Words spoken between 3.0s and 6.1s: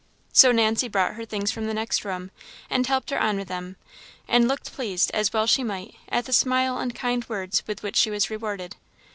her on with them, and looked pleased, as well she might,